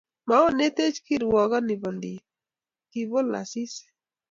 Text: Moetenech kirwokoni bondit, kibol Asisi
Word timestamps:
Moetenech 0.27 0.97
kirwokoni 1.05 1.73
bondit, 1.81 2.23
kibol 2.91 3.27
Asisi 3.41 3.85